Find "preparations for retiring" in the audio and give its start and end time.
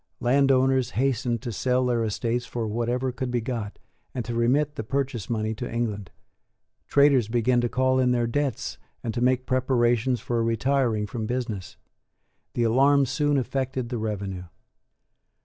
9.45-11.05